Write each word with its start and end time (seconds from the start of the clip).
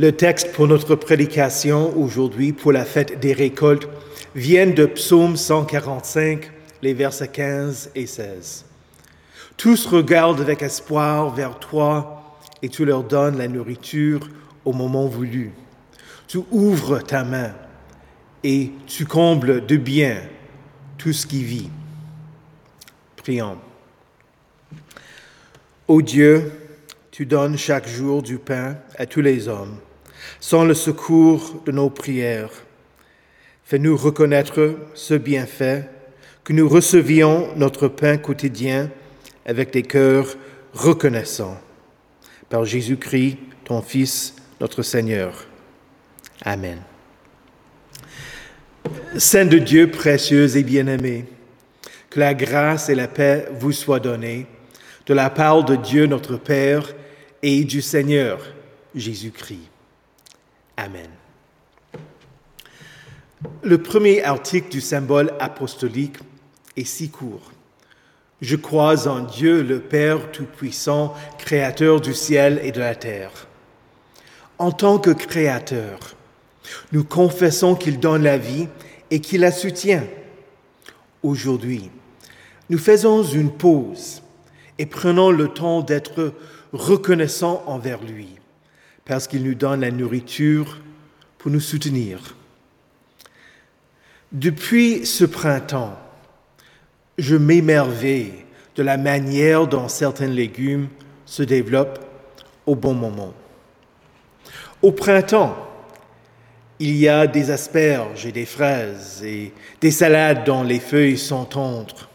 Le 0.00 0.12
texte 0.12 0.52
pour 0.52 0.66
notre 0.66 0.94
prédication 0.94 1.94
aujourd'hui 1.94 2.54
pour 2.54 2.72
la 2.72 2.86
fête 2.86 3.20
des 3.20 3.34
récoltes 3.34 3.86
vient 4.34 4.66
de 4.66 4.86
Psaume 4.86 5.36
145, 5.36 6.50
les 6.80 6.94
versets 6.94 7.28
15 7.28 7.90
et 7.94 8.06
16. 8.06 8.64
Tous 9.58 9.84
regardent 9.84 10.40
avec 10.40 10.62
espoir 10.62 11.34
vers 11.34 11.58
toi 11.58 12.38
et 12.62 12.70
tu 12.70 12.86
leur 12.86 13.04
donnes 13.04 13.36
la 13.36 13.46
nourriture 13.46 14.20
au 14.64 14.72
moment 14.72 15.06
voulu. 15.06 15.52
Tu 16.26 16.38
ouvres 16.50 17.00
ta 17.00 17.22
main 17.22 17.52
et 18.42 18.70
tu 18.86 19.04
combles 19.04 19.66
de 19.66 19.76
bien 19.76 20.22
tout 20.96 21.12
ce 21.12 21.26
qui 21.26 21.44
vit. 21.44 21.68
Prions. 23.16 23.58
Ô 25.86 26.00
Dieu, 26.00 26.50
tu 27.10 27.26
donnes 27.26 27.58
chaque 27.58 27.86
jour 27.86 28.22
du 28.22 28.38
pain 28.38 28.76
à 28.96 29.04
tous 29.04 29.20
les 29.20 29.46
hommes, 29.46 29.76
sans 30.40 30.64
le 30.64 30.74
secours 30.74 31.62
de 31.64 31.72
nos 31.72 31.90
prières. 31.90 32.50
Fais-nous 33.64 33.96
reconnaître 33.96 34.76
ce 34.94 35.14
bienfait, 35.14 35.88
que 36.44 36.52
nous 36.52 36.68
recevions 36.68 37.54
notre 37.56 37.88
pain 37.88 38.16
quotidien 38.16 38.90
avec 39.46 39.72
des 39.72 39.82
cœurs 39.82 40.36
reconnaissants. 40.72 41.60
Par 42.48 42.64
Jésus-Christ, 42.64 43.38
ton 43.64 43.82
Fils, 43.82 44.34
notre 44.60 44.82
Seigneur. 44.82 45.46
Amen. 46.42 46.80
Saint 49.16 49.44
de 49.44 49.58
Dieu 49.58 49.90
précieux 49.90 50.56
et 50.56 50.62
bien-aimé, 50.62 51.26
que 52.08 52.18
la 52.18 52.34
grâce 52.34 52.88
et 52.88 52.94
la 52.94 53.08
paix 53.08 53.46
vous 53.52 53.72
soient 53.72 54.00
données 54.00 54.46
de 55.06 55.14
la 55.14 55.30
part 55.30 55.64
de 55.64 55.76
Dieu 55.76 56.06
notre 56.06 56.36
Père 56.36 56.92
et 57.42 57.64
du 57.64 57.82
Seigneur 57.82 58.40
Jésus-Christ. 58.94 59.69
Amen. 60.80 61.10
Le 63.62 63.82
premier 63.82 64.22
article 64.24 64.70
du 64.70 64.80
symbole 64.80 65.30
apostolique 65.38 66.16
est 66.74 66.84
si 66.84 67.10
court. 67.10 67.52
Je 68.40 68.56
crois 68.56 69.06
en 69.06 69.20
Dieu, 69.20 69.62
le 69.62 69.80
Père 69.80 70.32
Tout-Puissant, 70.32 71.12
Créateur 71.36 72.00
du 72.00 72.14
ciel 72.14 72.60
et 72.62 72.72
de 72.72 72.80
la 72.80 72.94
terre. 72.94 73.30
En 74.56 74.72
tant 74.72 74.98
que 74.98 75.10
Créateur, 75.10 75.98
nous 76.92 77.04
confessons 77.04 77.74
qu'il 77.74 78.00
donne 78.00 78.22
la 78.22 78.38
vie 78.38 78.66
et 79.10 79.20
qu'il 79.20 79.42
la 79.42 79.52
soutient. 79.52 80.06
Aujourd'hui, 81.22 81.90
nous 82.70 82.78
faisons 82.78 83.22
une 83.22 83.50
pause 83.50 84.22
et 84.78 84.86
prenons 84.86 85.30
le 85.30 85.48
temps 85.48 85.82
d'être 85.82 86.32
reconnaissants 86.72 87.62
envers 87.66 88.02
lui, 88.02 88.39
parce 89.10 89.26
qu'il 89.26 89.42
nous 89.42 89.56
donne 89.56 89.80
la 89.80 89.90
nourriture 89.90 90.78
pour 91.36 91.50
nous 91.50 91.58
soutenir. 91.58 92.36
Depuis 94.30 95.04
ce 95.04 95.24
printemps, 95.24 95.98
je 97.18 97.34
m'émerveille 97.34 98.44
de 98.76 98.84
la 98.84 98.96
manière 98.96 99.66
dont 99.66 99.88
certains 99.88 100.28
légumes 100.28 100.86
se 101.26 101.42
développent 101.42 101.98
au 102.66 102.76
bon 102.76 102.94
moment. 102.94 103.34
Au 104.80 104.92
printemps, 104.92 105.56
il 106.78 106.94
y 106.94 107.08
a 107.08 107.26
des 107.26 107.50
asperges 107.50 108.26
et 108.26 108.32
des 108.32 108.46
fraises 108.46 109.24
et 109.24 109.52
des 109.80 109.90
salades 109.90 110.44
dont 110.44 110.62
les 110.62 110.78
feuilles 110.78 111.18
sont 111.18 111.46
tendres. 111.46 112.08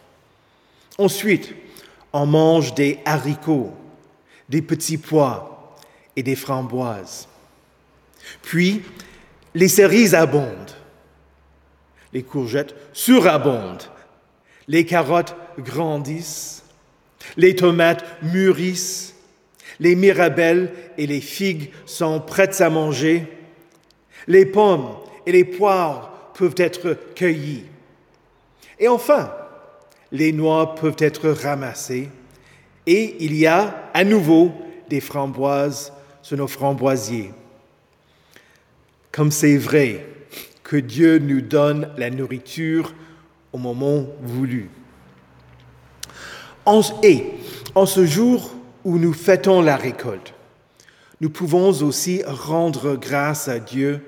Ensuite, 0.98 1.54
on 2.14 2.26
mange 2.26 2.74
des 2.74 3.00
haricots, 3.04 3.74
des 4.48 4.62
petits 4.62 4.98
pois 4.98 5.55
et 6.16 6.24
des 6.24 6.36
framboises. 6.36 7.28
Puis, 8.42 8.84
les 9.54 9.68
cerises 9.68 10.16
abondent, 10.16 10.76
les 12.14 12.24
courgettes 12.24 12.76
surabondent, 12.94 13.84
les 14.68 14.86
carottes 14.86 15.36
grandissent, 15.60 16.64
les 17.38 17.56
tomates 17.56 18.06
mûrissent, 18.22 19.16
les 19.80 19.96
mirabelles 19.96 20.72
et 20.98 21.08
les 21.08 21.22
figues 21.22 21.72
sont 21.86 22.20
prêtes 22.20 22.62
à 22.62 22.70
manger, 22.70 23.28
les 24.28 24.46
pommes 24.46 24.96
et 25.26 25.32
les 25.32 25.46
poires 25.46 26.32
peuvent 26.34 26.56
être 26.58 26.98
cueillies. 27.16 27.66
Et 28.80 28.88
enfin, 28.88 29.32
les 30.12 30.32
noix 30.32 30.76
peuvent 30.76 30.96
être 31.00 31.30
ramassées. 31.30 32.10
Et 32.88 33.16
il 33.20 33.36
y 33.36 33.48
a 33.48 33.90
à 33.94 34.04
nouveau 34.04 34.52
des 34.90 35.02
framboises 35.02 35.92
sur 36.26 36.38
nos 36.38 36.48
framboisiers. 36.48 37.30
Comme 39.12 39.30
c'est 39.30 39.58
vrai 39.58 40.08
que 40.64 40.76
Dieu 40.76 41.20
nous 41.20 41.42
donne 41.42 41.92
la 41.98 42.10
nourriture 42.10 42.96
au 43.54 43.60
moment 43.60 44.08
voulu. 44.24 44.72
et 47.04 47.26
en 47.76 47.86
ce 47.86 48.08
jour 48.08 48.56
où 48.84 48.98
nous 48.98 49.14
fêtons 49.14 49.62
la 49.62 49.76
récolte, 49.78 50.34
nous 51.22 51.30
pouvons 51.30 51.70
aussi 51.84 52.24
rendre 52.26 52.96
grâce 52.96 53.48
à 53.48 53.60
Dieu 53.60 54.02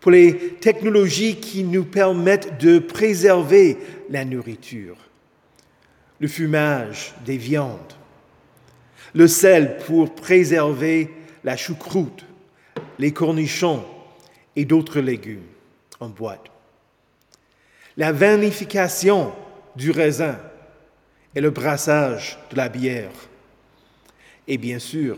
pour 0.00 0.10
les 0.10 0.54
technologies 0.62 1.36
qui 1.36 1.64
nous 1.64 1.84
permettent 1.84 2.58
de 2.58 2.78
préserver 2.78 3.76
la 4.08 4.24
nourriture, 4.24 4.96
le 6.18 6.28
fumage 6.28 7.12
des 7.26 7.36
viandes, 7.36 7.92
le 9.12 9.28
sel 9.28 9.76
pour 9.86 10.14
préserver 10.14 11.10
la 11.48 11.56
choucroute, 11.56 12.26
les 12.98 13.12
cornichons 13.12 13.82
et 14.54 14.66
d'autres 14.66 15.00
légumes 15.00 15.46
en 15.98 16.10
boîte, 16.10 16.44
la 17.96 18.12
vinification 18.12 19.32
du 19.74 19.90
raisin 19.90 20.38
et 21.34 21.40
le 21.40 21.48
brassage 21.48 22.38
de 22.50 22.56
la 22.58 22.68
bière, 22.68 23.08
et 24.46 24.58
bien 24.58 24.78
sûr 24.78 25.16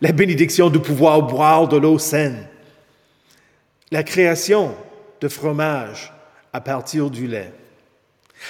la 0.00 0.12
bénédiction 0.12 0.70
de 0.70 0.78
pouvoir 0.78 1.20
boire 1.20 1.68
de 1.68 1.76
l'eau 1.76 1.98
saine. 1.98 2.48
La 3.90 4.02
création 4.02 4.74
de 5.20 5.28
fromage 5.28 6.10
à 6.54 6.62
partir 6.62 7.10
du 7.10 7.26
lait, 7.26 7.52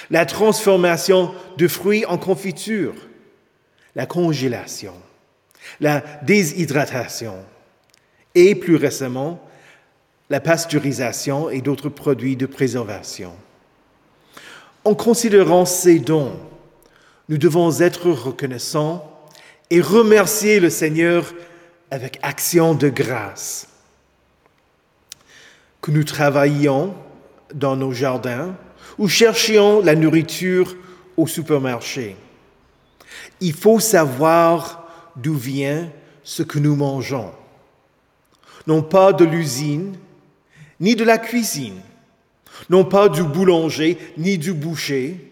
la 0.09 0.25
transformation 0.25 1.35
de 1.57 1.67
fruits 1.67 2.05
en 2.05 2.17
confiture, 2.17 2.95
la 3.95 4.05
congélation, 4.05 4.93
la 5.79 6.03
déshydratation 6.23 7.35
et 8.35 8.55
plus 8.55 8.75
récemment 8.75 9.41
la 10.29 10.39
pasteurisation 10.39 11.49
et 11.49 11.61
d'autres 11.61 11.89
produits 11.89 12.35
de 12.35 12.45
préservation. 12.45 13.33
En 14.83 14.93
considérant 14.93 15.65
ces 15.65 15.99
dons, 15.99 16.39
nous 17.29 17.37
devons 17.37 17.79
être 17.79 18.09
reconnaissants 18.09 19.11
et 19.69 19.81
remercier 19.81 20.59
le 20.59 20.69
Seigneur 20.69 21.33
avec 21.91 22.19
action 22.21 22.73
de 22.73 22.89
grâce 22.89 23.67
que 25.81 25.91
nous 25.91 26.03
travaillions 26.03 26.93
dans 27.53 27.75
nos 27.75 27.91
jardins 27.91 28.55
ou 28.97 29.07
cherchions 29.07 29.81
la 29.81 29.95
nourriture 29.95 30.75
au 31.15 31.27
supermarché. 31.27 32.15
Il 33.39 33.53
faut 33.53 33.79
savoir 33.79 34.76
d'où 35.17 35.35
vient 35.35 35.89
ce 36.23 36.43
que 36.43 36.59
nous 36.59 36.75
mangeons. 36.75 37.31
Non 38.65 38.81
pas 38.81 39.13
de 39.13 39.25
l'usine, 39.25 39.95
ni 40.79 40.95
de 40.95 41.03
la 41.03 41.17
cuisine, 41.17 41.81
non 42.69 42.85
pas 42.85 43.09
du 43.09 43.23
boulanger, 43.23 43.97
ni 44.17 44.37
du 44.37 44.53
boucher, 44.53 45.31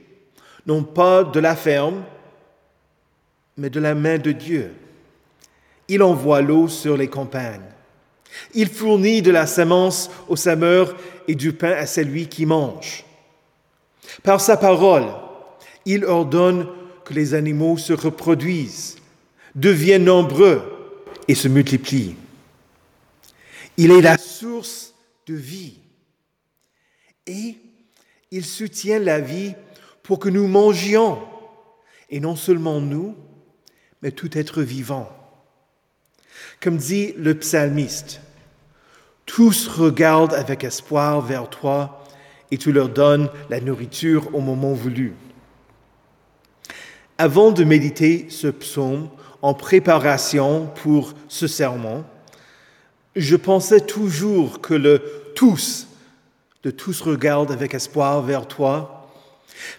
non 0.66 0.84
pas 0.84 1.24
de 1.24 1.40
la 1.40 1.56
ferme, 1.56 2.04
mais 3.58 3.70
de 3.70 3.80
la 3.80 3.96
main 3.96 4.18
de 4.18 4.32
Dieu. 4.32 4.74
Il 5.88 6.02
envoie 6.02 6.42
l'eau 6.42 6.68
sur 6.68 6.98
les 6.98 7.08
campagnes. 7.08 7.62
Il 8.54 8.70
fournit 8.70 9.22
de 9.22 9.32
la 9.32 9.48
semence 9.48 10.10
au 10.28 10.36
semeur 10.36 10.96
et 11.28 11.36
du 11.36 11.54
pain 11.54 11.72
à 11.72 11.86
celui 11.86 12.28
qui 12.28 12.46
mange. 12.46 13.06
Par 14.24 14.42
sa 14.42 14.58
parole, 14.58 15.08
il 15.86 16.06
ordonne 16.06 16.68
que 17.06 17.14
les 17.14 17.34
animaux 17.34 17.78
se 17.78 17.94
reproduisent, 17.94 18.98
deviennent 19.56 20.06
nombreux 20.06 20.62
et 21.28 21.36
se 21.36 21.48
multiplient. 21.48 22.16
Il 23.78 23.92
est 23.92 24.02
la 24.02 24.18
source 24.18 24.94
de 25.28 25.34
vie 25.34 25.80
et 27.26 27.56
il 28.32 28.46
soutient 28.46 29.00
la 29.00 29.20
vie 29.20 29.54
pour 30.04 30.20
que 30.20 30.30
nous 30.30 30.48
mangions, 30.48 31.20
et 32.10 32.20
non 32.20 32.36
seulement 32.36 32.80
nous, 32.80 33.16
mais 34.02 34.12
tout 34.12 34.38
être 34.38 34.62
vivant. 34.62 35.10
Comme 36.62 36.78
dit 36.78 37.14
le 37.18 37.34
psalmiste, 37.34 38.22
tous 39.26 39.68
regardent 39.68 40.34
avec 40.34 40.64
espoir 40.64 41.22
vers 41.22 41.50
toi 41.50 42.04
et 42.52 42.58
tu 42.58 42.72
leur 42.72 42.90
donnes 42.90 43.30
la 43.50 43.60
nourriture 43.60 44.34
au 44.36 44.42
moment 44.42 44.74
voulu. 44.74 45.14
Avant 47.18 47.52
de 47.52 47.64
méditer 47.64 48.28
ce 48.30 48.48
psaume 48.48 49.10
en 49.46 49.54
préparation 49.54 50.72
pour 50.82 51.14
ce 51.28 51.46
sermon, 51.46 52.04
je 53.16 53.36
pensais 53.36 53.80
toujours 53.80 54.60
que 54.60 54.74
le 54.74 55.04
tous, 55.36 55.86
de 56.64 56.72
tous 56.72 57.00
regarde 57.02 57.52
avec 57.52 57.76
espoir 57.76 58.24
vers 58.24 58.48
toi, 58.48 59.08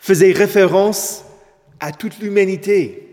faisait 0.00 0.30
référence 0.30 1.24
à 1.80 1.90
toute 1.90 2.20
l'humanité. 2.20 3.08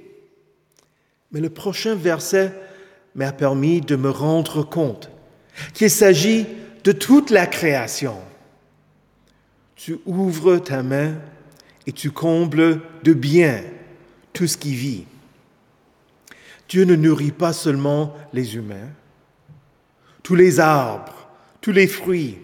Mais 1.31 1.39
le 1.39 1.49
prochain 1.49 1.95
verset 1.95 2.53
m'a 3.15 3.31
permis 3.31 3.81
de 3.81 3.95
me 3.95 4.11
rendre 4.11 4.61
compte 4.61 5.09
qu'il 5.73 5.89
s'agit 5.89 6.45
de 6.83 6.91
toute 6.91 7.31
la 7.31 7.47
création. 7.47 8.17
Tu 9.75 9.97
ouvres 10.05 10.59
ta 10.59 10.83
main 10.83 11.15
et 11.87 11.93
tu 11.93 12.11
combles 12.11 12.79
de 13.01 13.13
bien 13.13 13.63
tout 14.33 14.45
ce 14.45 14.55
qui 14.55 14.75
vit. 14.75 15.05
Dieu 16.73 16.85
ne 16.85 16.95
nourrit 16.95 17.29
pas 17.29 17.53
seulement 17.53 18.15
les 18.33 18.55
humains, 18.55 18.89
tous 20.23 20.33
les 20.33 20.59
arbres, 20.59 21.29
tous 21.61 21.71
les 21.71 21.85
fruits, 21.85 22.39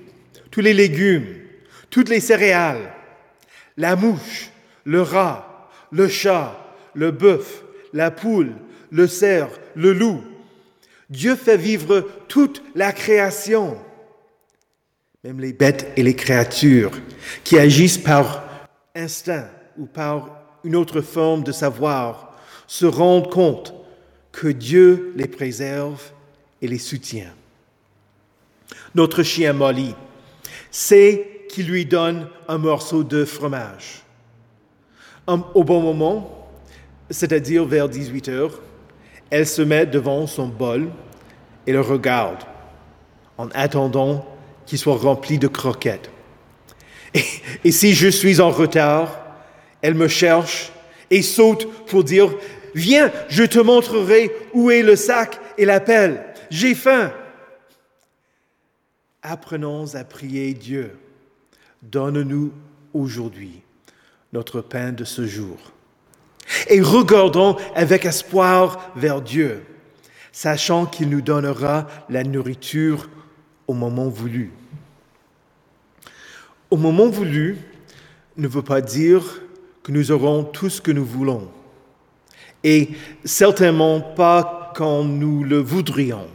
tous 0.52 0.62
les 0.62 0.76
légumes, 0.76 1.26
toutes 1.90 2.10
les 2.10 2.20
céréales, 2.20 2.94
la 3.76 3.96
mouche, 3.96 4.52
le 4.84 5.02
rat, 5.02 5.72
le 5.92 6.08
chat, 6.08 6.56
le 6.94 7.10
bœuf, 7.10 7.64
la 7.92 8.12
poule, 8.12 8.52
le 8.92 9.08
cerf, 9.08 9.50
le 9.74 9.94
loup. 9.94 10.22
Dieu 11.10 11.36
fait 11.36 11.58
vivre 11.58 12.08
toute 12.28 12.62
la 12.76 12.92
création, 12.92 13.80
même 15.24 15.40
les 15.40 15.54
bêtes 15.54 15.92
et 15.98 16.04
les 16.04 16.16
créatures 16.16 16.92
qui 17.44 17.58
agissent 17.58 17.98
par 17.98 18.44
instinct 18.94 19.50
ou 19.80 19.88
par 19.88 20.38
une 20.64 20.76
autre 20.76 21.02
forme 21.02 21.42
de 21.42 21.52
savoir 21.52 22.38
se 22.68 22.86
rendent 22.86 23.32
compte 23.32 23.74
que 24.32 24.48
Dieu 24.48 25.14
les 25.16 25.28
préserve 25.28 26.02
et 26.62 26.68
les 26.68 26.78
soutient. 26.78 27.34
Notre 28.96 29.24
chien 29.24 29.54
Molly 29.54 29.96
sait 30.72 31.46
qu'il 31.50 31.68
lui 31.68 31.86
donne 31.86 32.28
un 32.48 32.58
morceau 32.58 33.04
de 33.04 33.26
fromage. 33.26 34.04
Au 35.28 35.64
bon 35.64 35.82
moment, 35.82 36.50
c'est-à-dire 37.10 37.66
vers 37.66 37.90
18 37.90 38.30
heures, 38.30 38.60
elle 39.30 39.48
se 39.48 39.62
met 39.62 39.86
devant 39.86 40.26
son 40.28 40.48
bol 40.48 40.90
et 41.68 41.72
le 41.72 41.82
regarde 41.82 42.44
en 43.38 43.50
attendant 43.54 44.26
qu'il 44.66 44.78
soit 44.78 44.98
rempli 44.98 45.38
de 45.38 45.48
croquettes. 45.48 46.12
Et, 47.64 47.72
si 47.72 47.94
je 47.94 48.08
suis 48.08 48.40
en 48.40 48.52
retard, 48.52 49.20
elle 49.82 49.96
me 49.96 50.08
cherche 50.08 50.72
et 51.10 51.22
saute 51.22 51.68
pour 51.86 52.04
dire, 52.04 52.30
viens, 52.74 53.12
je 53.30 53.44
te 53.44 53.60
montrerai 53.60 54.32
où 54.54 54.72
est 54.72 54.84
le 54.84 54.96
sac 54.96 55.40
et 55.58 55.66
la 55.66 55.80
pelle. 55.80 56.24
J'ai 56.50 56.76
faim. 56.76 57.12
Apprenons 59.22 59.96
à 59.96 60.04
prier 60.04 60.54
Dieu. 60.54 60.98
Donne-nous 61.82 62.52
aujourd'hui 62.94 63.62
notre 64.34 64.62
pain 64.62 64.92
de 64.92 65.04
ce 65.04 65.26
jour. 65.26 65.58
Et 66.68 66.82
regardons 66.82 67.58
avec 67.76 68.06
espoir 68.06 68.92
vers 68.96 69.22
Dieu, 69.22 69.64
sachant 70.32 70.86
qu'il 70.86 71.10
nous 71.10 71.22
donnera 71.22 71.88
la 72.10 72.24
nourriture 72.24 73.10
au 73.68 73.74
moment 73.74 74.10
voulu. 74.10 74.52
Au 76.72 76.78
moment 76.78 77.08
voulu 77.08 77.58
ne 78.38 78.48
veut 78.48 78.64
pas 78.64 78.82
dire 78.82 79.42
que 79.84 79.92
nous 79.92 80.12
aurons 80.12 80.44
tout 80.44 80.70
ce 80.70 80.82
que 80.82 80.92
nous 80.92 81.06
voulons, 81.06 81.50
et 82.64 82.90
certainement 83.24 84.02
pas 84.02 84.72
quand 84.76 85.04
nous 85.04 85.44
le 85.44 85.58
voudrions. 85.58 86.28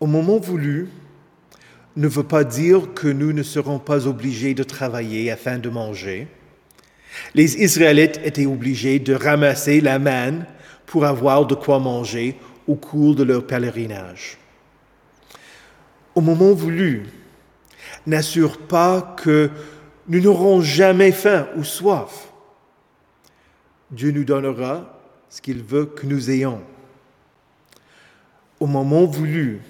Au 0.00 0.06
moment 0.06 0.38
voulu 0.38 0.88
ne 1.96 2.08
veut 2.08 2.24
pas 2.24 2.44
dire 2.44 2.92
que 2.94 3.06
nous 3.06 3.32
ne 3.32 3.42
serons 3.42 3.78
pas 3.78 4.06
obligés 4.06 4.54
de 4.54 4.64
travailler 4.64 5.30
afin 5.30 5.58
de 5.58 5.68
manger. 5.68 6.26
Les 7.34 7.62
Israélites 7.62 8.20
étaient 8.24 8.46
obligés 8.46 8.98
de 8.98 9.14
ramasser 9.14 9.80
la 9.80 10.00
manne 10.00 10.46
pour 10.86 11.04
avoir 11.04 11.46
de 11.46 11.54
quoi 11.54 11.78
manger 11.78 12.36
au 12.66 12.74
cours 12.74 13.14
de 13.14 13.22
leur 13.22 13.46
pèlerinage. 13.46 14.38
Au 16.14 16.20
moment 16.20 16.52
voulu, 16.52 17.06
n'assure 18.06 18.58
pas 18.58 19.14
que 19.16 19.50
nous 20.08 20.20
n'aurons 20.20 20.60
jamais 20.60 21.12
faim 21.12 21.46
ou 21.56 21.64
soif. 21.64 22.28
Dieu 23.94 24.10
nous 24.10 24.24
donnera 24.24 25.00
ce 25.30 25.40
qu'il 25.40 25.62
veut 25.62 25.86
que 25.86 26.06
nous 26.06 26.30
ayons. 26.30 26.60
Au 28.60 28.66
moment 28.66 29.04
voulu, 29.04 29.60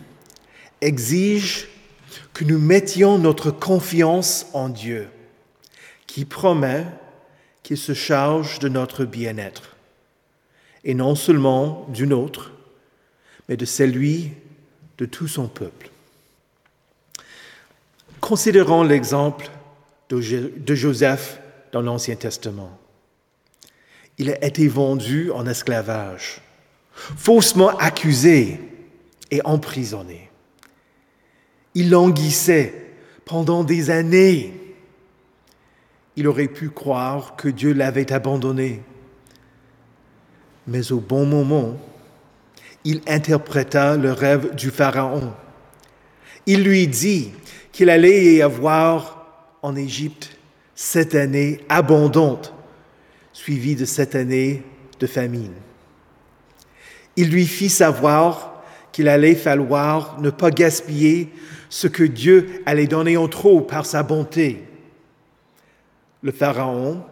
exige 0.80 1.68
que 2.32 2.44
nous 2.44 2.58
mettions 2.58 3.18
notre 3.18 3.50
confiance 3.50 4.46
en 4.52 4.68
Dieu, 4.68 5.08
qui 6.06 6.24
promet 6.24 6.86
qu'il 7.62 7.78
se 7.78 7.94
charge 7.94 8.58
de 8.58 8.68
notre 8.68 9.04
bien-être, 9.04 9.76
et 10.84 10.94
non 10.94 11.14
seulement 11.14 11.86
du 11.88 12.06
nôtre, 12.06 12.52
mais 13.48 13.56
de 13.56 13.64
celui 13.64 14.32
de 14.98 15.06
tout 15.06 15.28
son 15.28 15.48
peuple. 15.48 15.90
Considérons 18.20 18.84
l'exemple 18.84 19.50
de 20.08 20.74
Joseph 20.74 21.40
dans 21.72 21.82
l'Ancien 21.82 22.16
Testament. 22.16 22.78
Il 24.18 24.30
a 24.30 24.44
été 24.44 24.68
vendu 24.68 25.30
en 25.32 25.46
esclavage, 25.46 26.40
faussement 26.92 27.76
accusé 27.78 28.60
et 29.30 29.40
emprisonné. 29.44 30.30
Il 31.74 31.90
languissait 31.90 32.92
pendant 33.24 33.64
des 33.64 33.90
années. 33.90 34.52
Il 36.16 36.28
aurait 36.28 36.48
pu 36.48 36.70
croire 36.70 37.34
que 37.36 37.48
Dieu 37.48 37.72
l'avait 37.72 38.12
abandonné. 38.12 38.82
Mais 40.68 40.92
au 40.92 41.00
bon 41.00 41.26
moment, 41.26 41.76
il 42.84 43.02
interpréta 43.08 43.96
le 43.96 44.12
rêve 44.12 44.54
du 44.54 44.70
Pharaon. 44.70 45.32
Il 46.46 46.62
lui 46.62 46.86
dit, 46.86 47.32
qu'il 47.74 47.90
allait 47.90 48.36
y 48.36 48.42
avoir 48.42 49.26
en 49.60 49.74
Égypte 49.74 50.38
cette 50.76 51.16
année 51.16 51.60
abondante, 51.68 52.54
suivie 53.34 53.74
de 53.74 53.84
cette 53.84 54.14
année 54.14 54.62
de 55.00 55.06
famine. 55.06 55.52
Il 57.16 57.30
lui 57.30 57.46
fit 57.46 57.68
savoir 57.68 58.62
qu'il 58.92 59.08
allait 59.08 59.34
falloir 59.34 60.20
ne 60.20 60.30
pas 60.30 60.50
gaspiller 60.50 61.28
ce 61.68 61.88
que 61.88 62.04
Dieu 62.04 62.62
allait 62.64 62.86
donner 62.86 63.16
en 63.16 63.28
trop 63.28 63.60
par 63.60 63.84
sa 63.84 64.02
bonté. 64.02 64.62
Le 66.22 66.32
Pharaon 66.32 67.04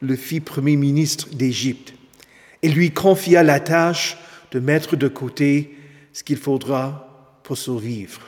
le 0.00 0.16
fit 0.16 0.40
premier 0.40 0.76
ministre 0.76 1.28
d'Égypte 1.34 1.94
et 2.62 2.68
lui 2.68 2.92
confia 2.92 3.42
la 3.42 3.58
tâche 3.58 4.16
de 4.52 4.60
mettre 4.60 4.96
de 4.96 5.08
côté 5.08 5.76
ce 6.12 6.22
qu'il 6.22 6.38
faudra 6.38 7.40
pour 7.42 7.58
survivre. 7.58 8.20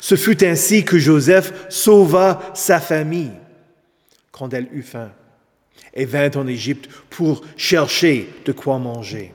Ce 0.00 0.16
fut 0.16 0.44
ainsi 0.44 0.84
que 0.84 0.98
Joseph 0.98 1.52
sauva 1.70 2.42
sa 2.54 2.78
famille 2.78 3.32
quand 4.32 4.52
elle 4.52 4.68
eut 4.72 4.82
faim 4.82 5.10
et 5.96 6.04
vint 6.04 6.30
en 6.36 6.46
Égypte 6.46 6.88
pour 7.10 7.42
chercher 7.56 8.28
de 8.44 8.52
quoi 8.52 8.78
manger. 8.78 9.32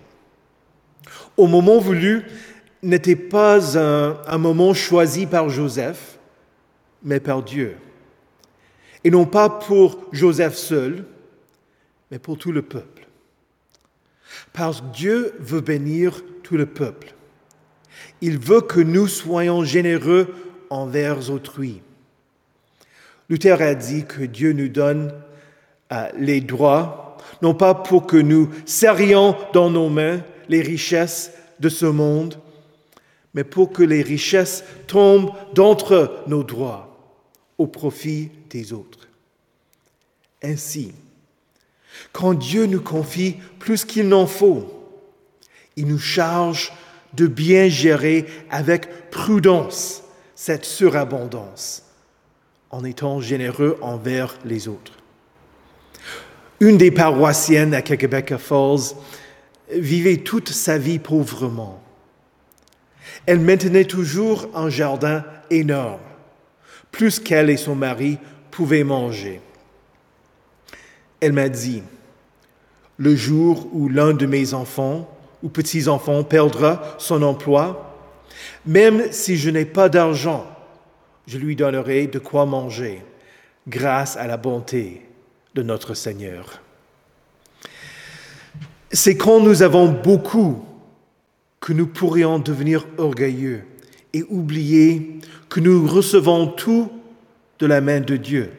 Au 1.36 1.48
moment 1.48 1.80
voulu 1.80 2.24
n'était 2.84 3.15
pas 3.15 3.77
un, 3.77 4.18
un, 4.27 4.38
moment 4.38 4.74
choisi 4.74 5.25
par 5.25 5.50
Joseph, 5.50 6.20
mais 7.03 7.20
par 7.20 7.44
Dieu. 7.44 7.75
Et 9.03 9.10
non 9.10 9.25
pas 9.25 9.50
pour 9.50 10.00
Joseph 10.12 10.56
seul, 10.56 11.06
mais 12.12 12.20
pour 12.20 12.38
tout 12.38 12.51
le 12.51 12.62
peuple. 12.62 13.08
Parce 14.53 14.82
que 14.82 14.86
Dieu 14.94 15.34
veut 15.39 15.62
bénir 15.62 16.24
tout 16.44 16.58
le 16.58 16.68
peuple. 16.68 17.13
Il 18.22 18.38
veut 18.38 18.62
que 18.62 18.80
nous 18.80 19.08
soyons 19.08 19.63
généreux 19.63 20.34
envers 20.70 21.32
autrui. 21.32 21.82
Luther 23.30 23.62
a 23.62 23.75
dit 23.75 24.06
que 24.06 24.24
Dieu 24.24 24.53
nous 24.53 24.68
donne 24.68 25.12
les 26.17 26.41
droits, 26.41 27.17
non 27.41 27.53
pas 27.53 27.74
pour 27.74 28.07
que 28.07 28.17
nous 28.17 28.50
serrions 28.65 29.36
dans 29.53 29.69
nos 29.69 29.89
mains 29.89 30.21
les 30.50 30.62
richesses 30.62 31.31
de 31.60 31.69
ce 31.69 31.86
monde, 31.86 32.38
mais 33.33 33.43
pour 33.43 33.71
que 33.71 33.83
les 33.83 34.01
richesses 34.01 34.63
tombent 34.88 35.31
d'entre 35.53 36.24
nos 36.27 36.43
droits 36.43 37.15
au 37.57 37.67
profit 37.67 38.29
des 38.50 38.74
autres. 38.74 39.07
Ainsi, 40.43 40.93
quand 42.12 42.33
Dieu 42.33 42.65
nous 42.65 42.81
confie 42.81 43.38
plus 43.60 43.86
qu'il 43.86 44.07
n'en 44.07 44.27
faut, 44.27 44.71
il 45.75 45.88
nous 45.88 46.00
charge 46.00 46.74
de 47.13 47.27
bien 47.27 47.67
gérer 47.67 48.25
avec 48.50 49.10
prudence 49.10 50.03
cette 50.36 50.65
surabondance 50.65 51.83
en 52.69 52.83
étant 52.83 53.21
généreux 53.21 53.77
envers 53.81 54.38
les 54.45 54.67
autres. 54.67 55.00
Une 56.62 56.77
des 56.77 56.91
paroissiennes 56.91 57.74
à 57.74 57.82
Quebec 57.82 58.36
Falls 58.38 58.96
vivait 59.74 60.18
toute 60.18 60.50
sa 60.50 60.77
vie 60.77 61.00
pauvrement. 61.00 61.82
Elle 63.25 63.39
maintenait 63.39 63.86
toujours 63.86 64.48
un 64.53 64.70
jardin 64.70 65.25
énorme, 65.50 66.00
plus 66.91 67.20
qu'elle 67.20 67.50
et 67.50 67.58
son 67.58 67.74
mari 67.74 68.20
pouvaient 68.51 68.84
manger. 68.84 69.41
Elle 71.20 71.34
m'a 71.34 71.50
dit, 71.50 71.82
le 72.98 73.15
jour 73.15 73.68
où 73.74 73.89
l'un 73.89 74.13
de 74.13 74.27
mes 74.27 74.53
enfants 74.53 75.10
ou 75.41 75.50
petits-enfants 75.50 76.24
perdra 76.24 76.96
son 77.00 77.24
emploi, 77.24 77.98
même 78.68 79.12
si 79.12 79.36
je 79.36 79.50
n'ai 79.50 79.65
pas 79.65 79.89
d'argent, 79.89 80.46
je 81.25 81.39
lui 81.39 81.56
donnerai 81.56 82.06
de 82.06 82.20
quoi 82.20 82.46
manger, 82.46 83.01
grâce 83.68 84.15
à 84.15 84.27
la 84.27 84.38
bonté 84.38 85.01
de 85.55 85.63
notre 85.63 85.93
Seigneur. 85.93 86.62
C'est 88.91 89.15
quand 89.15 89.39
nous 89.39 89.63
avons 89.63 89.89
beaucoup 89.89 90.65
que 91.60 91.74
nous 91.74 91.88
pourrions 91.88 92.39
devenir 92.39 92.86
orgueilleux 92.98 93.63
et 94.13 94.24
oublier 94.24 95.20
que 95.50 95.60
nous 95.60 95.88
recevons 95.88 96.48
tout 96.48 96.91
de 97.60 97.65
la 97.65 97.81
main 97.81 98.01
de 98.01 98.17
Dieu. 98.17 98.51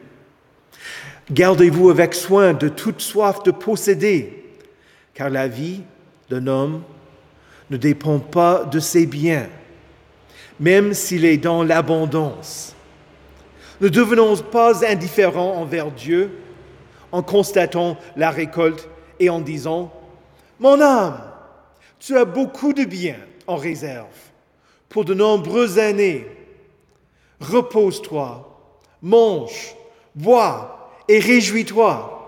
Gardez-vous 1.31 1.89
avec 1.89 2.13
soin 2.13 2.53
de 2.53 2.69
toute 2.69 3.01
soif 3.01 3.43
de 3.43 3.51
posséder, 3.51 4.43
car 5.13 5.29
la 5.29 5.47
vie 5.47 5.81
d'un 6.29 6.47
homme 6.47 6.81
ne 7.69 7.77
dépend 7.77 8.19
pas 8.19 8.65
de 8.65 8.79
ses 8.79 9.05
biens, 9.05 9.47
même 10.59 10.93
s'il 10.93 11.25
est 11.25 11.37
dans 11.37 11.63
l'abondance. 11.63 12.75
Ne 13.81 13.89
devenons 13.89 14.37
pas 14.37 14.85
indifférents 14.85 15.55
envers 15.55 15.91
Dieu 15.91 16.31
en 17.13 17.21
constatant 17.21 17.95
la 18.17 18.31
récolte 18.31 18.89
et 19.19 19.29
en 19.29 19.39
disant, 19.39 19.93
Mon 20.59 20.81
âme, 20.81 21.21
tu 21.99 22.17
as 22.17 22.25
beaucoup 22.25 22.73
de 22.73 22.83
biens 22.83 23.19
en 23.47 23.55
réserve 23.55 24.07
pour 24.89 25.05
de 25.05 25.13
nombreuses 25.13 25.79
années. 25.79 26.25
Repose-toi, 27.39 28.59
mange, 29.01 29.75
bois 30.15 30.91
et 31.07 31.19
réjouis-toi. 31.19 32.19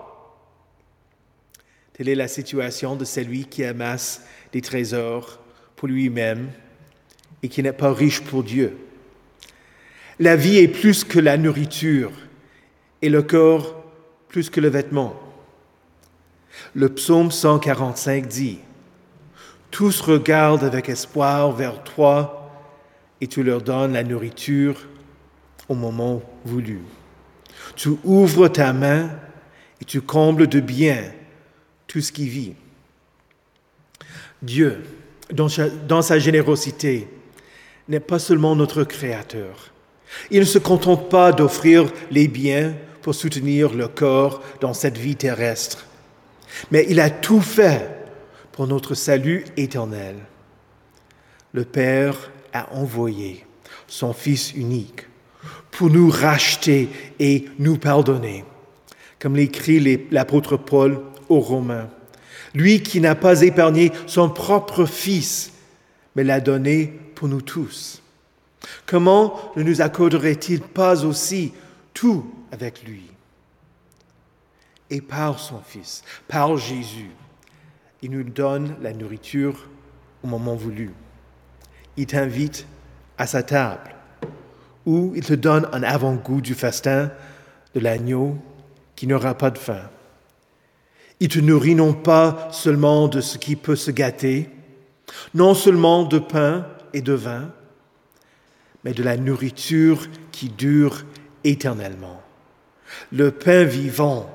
Telle 1.92 2.08
est 2.08 2.14
la 2.14 2.28
situation 2.28 2.94
de 2.94 3.04
celui 3.04 3.46
qui 3.46 3.64
amasse 3.64 4.22
des 4.52 4.60
trésors 4.60 5.40
pour 5.74 5.88
lui-même 5.88 6.50
et 7.42 7.48
qui 7.48 7.62
n'est 7.62 7.72
pas 7.72 7.92
riche 7.92 8.20
pour 8.20 8.44
Dieu. 8.44 8.78
La 10.20 10.36
vie 10.36 10.58
est 10.58 10.68
plus 10.68 11.02
que 11.02 11.18
la 11.18 11.36
nourriture 11.36 12.12
et 13.02 13.08
le 13.08 13.22
corps 13.22 13.85
plus 14.28 14.50
que 14.50 14.60
le 14.60 14.68
vêtement. 14.68 15.14
Le 16.74 16.88
psaume 16.88 17.30
145 17.30 18.26
dit, 18.26 18.58
tous 19.70 20.00
regardent 20.00 20.64
avec 20.64 20.88
espoir 20.88 21.52
vers 21.52 21.82
toi 21.84 22.50
et 23.20 23.26
tu 23.26 23.42
leur 23.42 23.62
donnes 23.62 23.92
la 23.92 24.04
nourriture 24.04 24.86
au 25.68 25.74
moment 25.74 26.22
voulu. 26.44 26.80
Tu 27.74 27.90
ouvres 28.04 28.48
ta 28.48 28.72
main 28.72 29.10
et 29.80 29.84
tu 29.84 30.00
combles 30.00 30.46
de 30.46 30.60
bien 30.60 31.12
tout 31.86 32.00
ce 32.00 32.12
qui 32.12 32.28
vit. 32.28 32.54
Dieu, 34.42 34.82
dans 35.30 36.02
sa 36.02 36.18
générosité, 36.18 37.08
n'est 37.88 38.00
pas 38.00 38.18
seulement 38.18 38.56
notre 38.56 38.84
Créateur. 38.84 39.72
Il 40.30 40.40
ne 40.40 40.44
se 40.44 40.58
contente 40.58 41.08
pas 41.08 41.32
d'offrir 41.32 41.90
les 42.10 42.28
biens 42.28 42.74
pour 43.06 43.14
soutenir 43.14 43.72
le 43.72 43.86
corps 43.86 44.42
dans 44.60 44.74
cette 44.74 44.98
vie 44.98 45.14
terrestre, 45.14 45.86
mais 46.72 46.84
il 46.88 46.98
a 46.98 47.08
tout 47.08 47.40
fait 47.40 47.88
pour 48.50 48.66
notre 48.66 48.94
salut 48.94 49.44
éternel. 49.56 50.16
Le 51.52 51.64
Père 51.64 52.32
a 52.52 52.68
envoyé 52.74 53.46
son 53.86 54.12
Fils 54.12 54.52
unique 54.54 55.06
pour 55.70 55.88
nous 55.88 56.10
racheter 56.10 56.88
et 57.20 57.44
nous 57.60 57.78
pardonner, 57.78 58.44
comme 59.20 59.36
l'écrit 59.36 60.08
l'apôtre 60.10 60.56
Paul 60.56 61.00
aux 61.28 61.38
Romains. 61.38 61.88
Lui 62.54 62.82
qui 62.82 63.00
n'a 63.00 63.14
pas 63.14 63.42
épargné 63.42 63.92
son 64.08 64.30
propre 64.30 64.84
Fils, 64.84 65.52
mais 66.16 66.24
l'a 66.24 66.40
donné 66.40 66.92
pour 67.14 67.28
nous 67.28 67.42
tous. 67.42 68.02
Comment 68.84 69.52
ne 69.54 69.62
nous 69.62 69.80
accorderait-il 69.80 70.60
pas 70.60 71.04
aussi 71.04 71.52
tout 71.94 72.28
avec 72.56 72.82
lui 72.84 73.10
Et 74.88 75.02
par 75.02 75.38
son 75.38 75.60
Fils, 75.60 76.02
par 76.26 76.56
Jésus, 76.56 77.10
il 78.00 78.10
nous 78.12 78.24
donne 78.24 78.76
la 78.80 78.94
nourriture 78.94 79.68
au 80.24 80.26
moment 80.26 80.54
voulu. 80.54 80.90
Il 81.98 82.06
t'invite 82.06 82.66
à 83.18 83.26
sa 83.26 83.42
table, 83.42 83.94
où 84.86 85.12
il 85.14 85.24
te 85.24 85.34
donne 85.34 85.68
un 85.72 85.82
avant-goût 85.82 86.40
du 86.40 86.54
festin 86.54 87.10
de 87.74 87.80
l'agneau 87.80 88.38
qui 88.94 89.06
n'aura 89.06 89.36
pas 89.36 89.50
de 89.50 89.58
faim. 89.58 89.90
Il 91.20 91.28
te 91.28 91.40
nourrit 91.40 91.74
non 91.74 91.92
pas 91.92 92.48
seulement 92.52 93.08
de 93.08 93.20
ce 93.20 93.36
qui 93.36 93.54
peut 93.56 93.76
se 93.76 93.90
gâter, 93.90 94.48
non 95.34 95.52
seulement 95.54 96.04
de 96.04 96.18
pain 96.18 96.66
et 96.94 97.02
de 97.02 97.12
vin, 97.12 97.50
mais 98.82 98.94
de 98.94 99.02
la 99.02 99.18
nourriture 99.18 100.06
qui 100.32 100.48
dure 100.48 101.04
éternellement. 101.44 102.22
Le 103.12 103.30
pain 103.30 103.64
vivant 103.64 104.30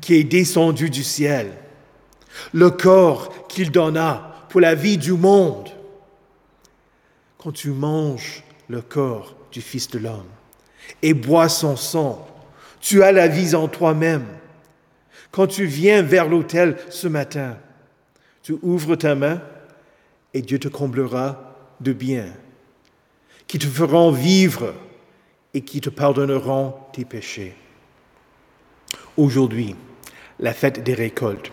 qui 0.00 0.14
est 0.14 0.24
descendu 0.24 0.90
du 0.90 1.02
ciel 1.02 1.52
le 2.52 2.70
corps 2.70 3.46
qu'il 3.48 3.70
donna 3.70 4.46
pour 4.48 4.60
la 4.60 4.74
vie 4.74 4.98
du 4.98 5.12
monde. 5.12 5.68
Quand 7.38 7.52
tu 7.52 7.70
manges 7.70 8.42
le 8.68 8.80
corps 8.80 9.36
du 9.52 9.60
Fils 9.60 9.88
de 9.90 9.98
l'homme 9.98 10.26
et 11.02 11.14
bois 11.14 11.48
son 11.48 11.76
sang, 11.76 12.26
tu 12.80 13.02
as 13.02 13.12
la 13.12 13.28
vie 13.28 13.54
en 13.54 13.68
toi-même. 13.68 14.26
Quand 15.30 15.46
tu 15.46 15.66
viens 15.66 16.02
vers 16.02 16.28
l'autel 16.28 16.76
ce 16.90 17.08
matin, 17.08 17.56
tu 18.42 18.56
ouvres 18.62 18.96
ta 18.96 19.14
main 19.14 19.42
et 20.32 20.42
Dieu 20.42 20.58
te 20.58 20.68
comblera 20.68 21.54
de 21.80 21.92
bien, 21.92 22.26
qui 23.46 23.58
te 23.58 23.66
feront 23.66 24.10
vivre 24.10 24.72
et 25.52 25.62
qui 25.62 25.80
te 25.80 25.90
pardonneront 25.90 26.74
tes 26.92 27.04
péchés. 27.04 27.54
Aujourd'hui, 29.16 29.74
la 30.38 30.52
fête 30.52 30.82
des 30.82 30.94
récoltes. 30.94 31.50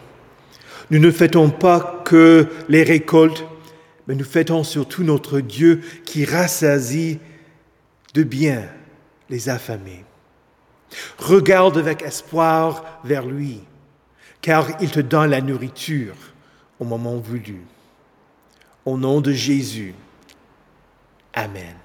Nous 0.91 0.99
ne 0.99 1.11
fêtons 1.11 1.49
pas 1.49 2.01
que 2.05 2.47
les 2.67 2.83
récoltes, 2.83 3.45
mais 4.07 4.15
nous 4.15 4.25
fêtons 4.25 4.63
surtout 4.63 5.03
notre 5.03 5.39
Dieu 5.39 5.81
qui 6.05 6.25
rassasie 6.25 7.19
de 8.13 8.23
bien 8.23 8.63
les 9.29 9.49
affamés. 9.49 10.03
Regarde 11.17 11.77
avec 11.77 12.01
espoir 12.03 12.99
vers 13.03 13.25
lui, 13.25 13.61
car 14.41 14.67
il 14.81 14.91
te 14.91 14.99
donne 14.99 15.31
la 15.31 15.41
nourriture 15.41 16.15
au 16.79 16.85
moment 16.85 17.17
voulu. 17.17 17.61
Au 18.85 18.97
nom 18.97 19.21
de 19.21 19.31
Jésus. 19.31 19.95
Amen. 21.33 21.82